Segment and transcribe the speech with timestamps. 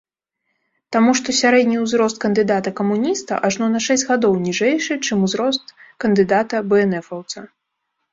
[0.95, 5.71] Таму што сярэдні ўзрост кандыдата-камуніста ажно на шэсць гадоў ніжэйшы, чым узрост
[6.05, 7.39] кандыдата-бээнэфаўца.